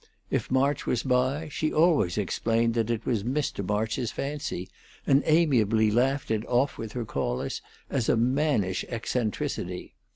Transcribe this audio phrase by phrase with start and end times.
[0.31, 3.63] If March was by, she always explained that it was Mr.
[3.63, 4.67] March's fancy,
[5.05, 9.93] and amiably laughed it off with her callers as a mannish eccentricity.